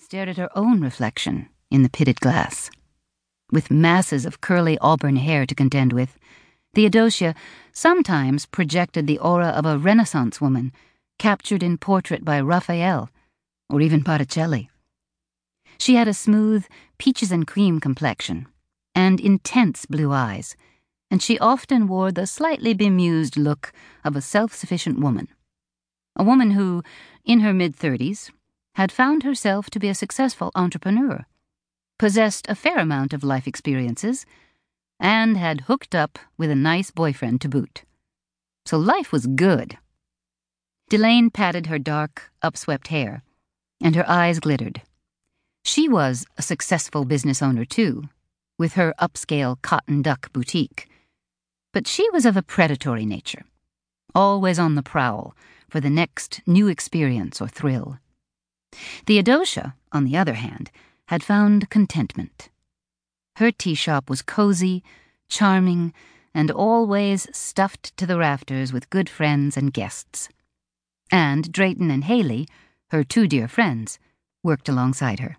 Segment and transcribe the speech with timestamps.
[0.00, 2.70] and stared at her own reflection in the pitted glass.
[3.52, 6.16] With masses of curly auburn hair to contend with,
[6.74, 7.34] Theodosia
[7.72, 10.72] sometimes projected the aura of a Renaissance woman
[11.18, 13.10] captured in portrait by Raphael
[13.68, 14.70] or even Botticelli.
[15.76, 16.64] She had a smooth,
[16.96, 18.46] peaches and cream complexion
[18.94, 20.56] and intense blue eyes,
[21.10, 23.70] and she often wore the slightly bemused look
[24.02, 25.28] of a self sufficient woman.
[26.16, 26.82] A woman who,
[27.22, 28.30] in her mid thirties,
[28.74, 31.26] had found herself to be a successful entrepreneur,
[31.98, 34.24] possessed a fair amount of life experiences,
[34.98, 37.84] and had hooked up with a nice boyfriend to boot.
[38.66, 39.78] So life was good.
[40.88, 43.22] Delaine patted her dark, upswept hair,
[43.82, 44.82] and her eyes glittered.
[45.64, 48.08] She was a successful business owner, too,
[48.58, 50.88] with her upscale cotton duck boutique.
[51.72, 53.44] But she was of a predatory nature,
[54.14, 55.34] always on the prowl
[55.68, 57.98] for the next new experience or thrill.
[59.06, 60.70] Theodosia, on the other hand,
[61.06, 62.50] had found contentment.
[63.36, 64.82] Her tea shop was cozy,
[65.28, 65.92] charming,
[66.34, 70.28] and always stuffed to the rafters with good friends and guests.
[71.10, 72.46] And Drayton and Haley,
[72.90, 73.98] her two dear friends,
[74.42, 75.36] worked alongside her.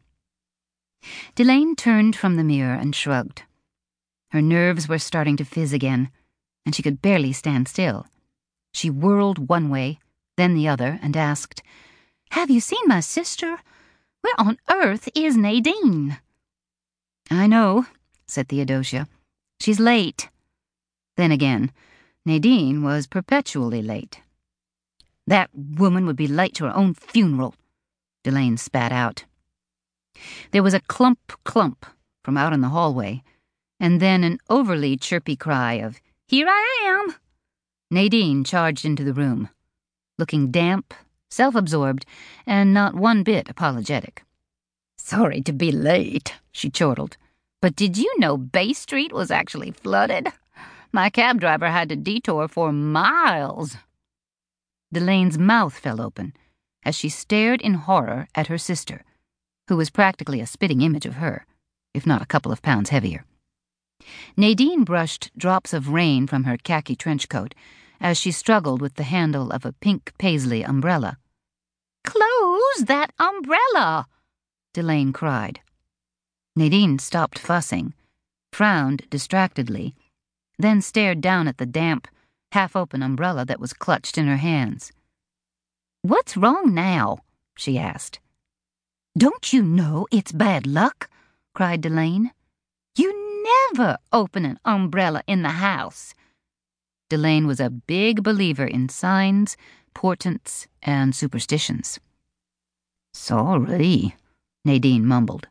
[1.35, 3.43] Delaine turned from the mirror and shrugged.
[4.31, 6.09] Her nerves were starting to fizz again,
[6.65, 8.05] and she could barely stand still.
[8.73, 9.99] She whirled one way,
[10.37, 11.63] then the other, and asked,
[12.31, 13.57] Have you seen my sister?
[14.21, 16.17] Where on earth is Nadine?
[17.29, 17.87] I know,
[18.25, 19.09] said Theodosia.
[19.59, 20.29] She's late.
[21.17, 21.73] Then again,
[22.25, 24.21] Nadine was perpetually late.
[25.27, 27.53] That woman would be late to her own funeral,
[28.23, 29.25] Delaine spat out.
[30.51, 31.85] There was a clump clump
[32.23, 33.23] from out in the hallway,
[33.77, 37.15] and then an overly chirpy cry of, Here I am!
[37.91, 39.49] Nadine charged into the room,
[40.17, 40.93] looking damp,
[41.31, 42.05] self absorbed,
[42.45, 44.23] and not one bit apologetic.
[44.97, 47.17] Sorry to be late, she chortled.
[47.61, 50.27] But did you know Bay Street was actually flooded?
[50.91, 53.77] My cab driver had to detour for miles.
[54.93, 56.33] Delaine's mouth fell open
[56.83, 59.03] as she stared in horror at her sister
[59.71, 61.45] who was practically a spitting image of her,
[61.93, 63.23] if not a couple of pounds heavier.
[64.35, 67.55] Nadine brushed drops of rain from her khaki trench coat
[68.01, 71.17] as she struggled with the handle of a pink paisley umbrella.
[72.03, 74.07] Close that umbrella!
[74.73, 75.61] Delaine cried.
[76.55, 77.93] Nadine stopped fussing,
[78.51, 79.93] frowned distractedly,
[80.57, 82.07] then stared down at the damp,
[82.51, 84.91] half open umbrella that was clutched in her hands.
[86.01, 87.19] What's wrong now?
[87.55, 88.19] she asked.
[89.17, 91.09] Don't you know it's bad luck?
[91.53, 92.31] cried Delaine.
[92.95, 96.13] You never open an umbrella in the house.
[97.11, 99.57] Delaine was a big believer in signs,
[99.93, 101.99] portents, and superstitions.
[103.13, 104.15] Sorry,
[104.63, 105.49] Nadine mumbled,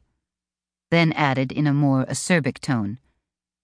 [0.90, 2.98] then added in a more acerbic tone.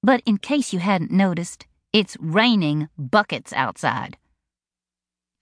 [0.03, 4.19] But in case you hadn't noticed, it's raining buckets outside.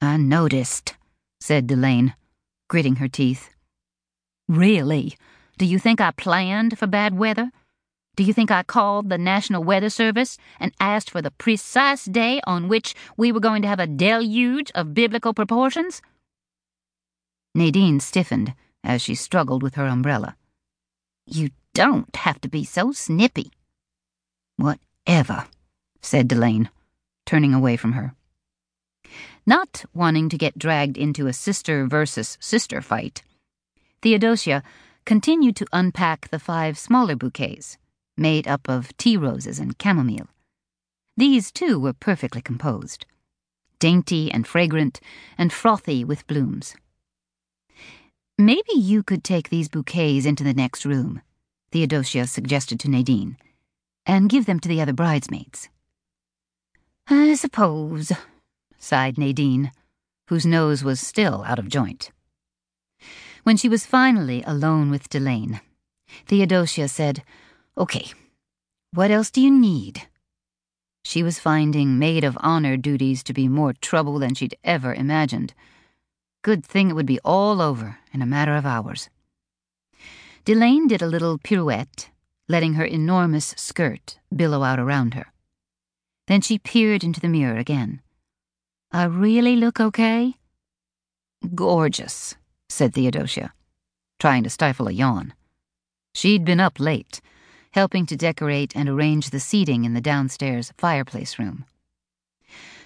[0.01, 0.95] I noticed,
[1.41, 2.15] said Delaine,
[2.69, 3.51] gritting her teeth.
[4.49, 5.17] Really?
[5.59, 7.51] Do you think I planned for bad weather?
[8.17, 12.41] Do you think I called the National Weather Service and asked for the precise day
[12.47, 16.01] on which we were going to have a deluge of biblical proportions?
[17.55, 18.55] Nadine stiffened
[18.85, 20.37] as she struggled with her umbrella.
[21.27, 23.51] You don't have to be so snippy.
[24.57, 25.47] Whatever,
[26.01, 26.71] said Delaine,
[27.27, 28.15] turning away from her.
[29.47, 33.23] Not wanting to get dragged into a sister versus sister fight,
[34.03, 34.63] Theodosia
[35.05, 37.77] continued to unpack the five smaller bouquets,
[38.17, 40.29] made up of tea roses and chamomile.
[41.17, 43.07] These, too, were perfectly composed,
[43.79, 45.01] dainty and fragrant,
[45.39, 46.75] and frothy with blooms.
[48.37, 51.23] Maybe you could take these bouquets into the next room,
[51.71, 53.37] Theodosia suggested to Nadine,
[54.07, 55.69] and give them to the other bridesmaids.
[57.07, 58.11] I suppose,
[58.79, 59.71] sighed Nadine,
[60.29, 62.11] whose nose was still out of joint.
[63.45, 65.61] When she was finally alone with Delaine,
[66.27, 67.23] Theodosia said,
[67.77, 68.13] Okay,
[68.93, 70.03] what else do you need?
[71.05, 75.53] She was finding maid of honor duties to be more trouble than she'd ever imagined.
[76.43, 79.11] Good thing it would be all over in a matter of hours.
[80.45, 82.11] Delaine did a little pirouette,
[82.49, 85.27] letting her enormous skirt billow out around her.
[86.27, 88.01] Then she peered into the mirror again.
[88.93, 90.35] I really look okay?
[91.55, 92.37] Gorgeous,
[92.69, 93.53] said Theodosia,
[94.21, 95.35] trying to stifle a yawn.
[96.15, 97.21] She'd been up late,
[97.75, 101.65] helping to decorate and arrange the seating in the downstairs fireplace room.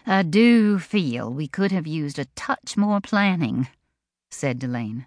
[0.06, 3.68] I do feel we could have used a touch more planning,
[4.30, 5.04] said Delaine.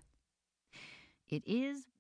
[1.27, 1.87] It is